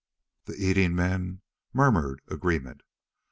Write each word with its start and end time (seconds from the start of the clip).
The 0.45 0.55
eating 0.55 0.95
men 0.95 1.41
murmured 1.73 2.23
agreement. 2.27 2.81